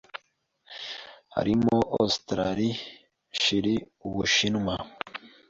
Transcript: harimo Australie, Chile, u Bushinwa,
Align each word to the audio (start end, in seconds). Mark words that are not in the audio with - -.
harimo 1.35 1.75
Australie, 1.99 2.75
Chile, 3.41 3.73
u 4.05 4.07
Bushinwa, 4.15 4.75